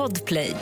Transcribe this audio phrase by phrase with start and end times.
[0.00, 0.56] Podplay.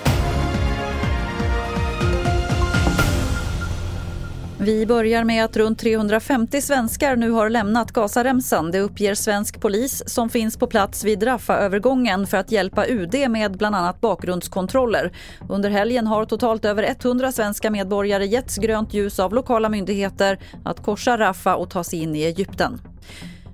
[4.60, 8.70] Vi börjar med att runt 350 svenskar nu har lämnat Gazaremsan.
[8.70, 13.56] Det uppger svensk polis som finns på plats vid Rafah-övergången för att hjälpa UD med
[13.56, 15.12] bland annat bakgrundskontroller.
[15.48, 20.82] Under helgen har totalt över 100 svenska medborgare getts grönt ljus av lokala myndigheter att
[20.82, 22.80] korsa Rafah och ta sig in i Egypten.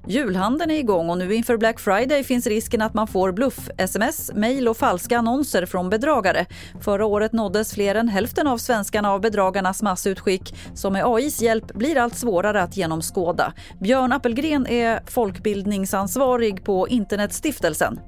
[0.06, 4.68] Julhandeln är igång och nu inför Black Friday finns risken att man får bluff-sms, mejl
[4.68, 6.46] och falska annonser från bedragare.
[6.80, 11.74] Förra året nåddes fler än hälften av svenskarna av bedragarnas massutskick som med AIs hjälp
[11.74, 13.52] blir allt svårare att genomskåda.
[13.80, 18.00] Björn Appelgren är folkbildningsansvarig på Internetstiftelsen.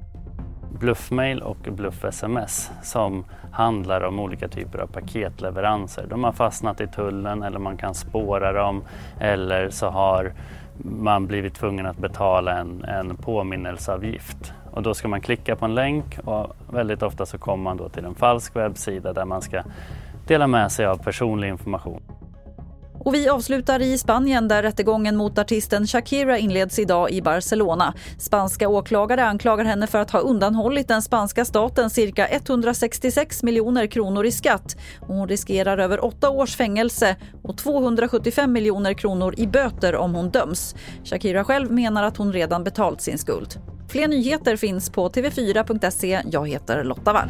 [0.79, 6.07] Bluffmail och bluff-sms som handlar om olika typer av paketleveranser.
[6.09, 8.83] De har fastnat i tullen eller man kan spåra dem
[9.19, 10.33] eller så har
[10.83, 14.53] man blivit tvungen att betala en, en påminnelseavgift.
[14.71, 17.89] Och då ska man klicka på en länk och väldigt ofta så kommer man då
[17.89, 19.63] till en falsk webbsida där man ska
[20.27, 22.01] dela med sig av personlig information.
[23.07, 27.93] Och vi avslutar i Spanien där rättegången mot artisten Shakira inleds idag i Barcelona.
[28.19, 34.25] Spanska åklagare anklagar henne för att ha undanhållit den spanska staten cirka 166 miljoner kronor
[34.25, 34.77] i skatt.
[34.99, 40.75] Hon riskerar över åtta års fängelse och 275 miljoner kronor i böter om hon döms.
[41.03, 43.59] Shakira själv menar att hon redan betalt sin skuld.
[43.89, 46.21] Fler nyheter finns på tv4.se.
[46.31, 47.29] Jag heter Lotta Wall.